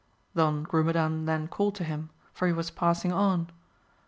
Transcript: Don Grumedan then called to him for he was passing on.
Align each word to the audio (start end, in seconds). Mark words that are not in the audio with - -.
Don 0.35 0.63
Grumedan 0.65 1.27
then 1.27 1.47
called 1.47 1.75
to 1.75 1.83
him 1.83 2.09
for 2.33 2.47
he 2.47 2.53
was 2.53 2.71
passing 2.71 3.11
on. 3.13 3.51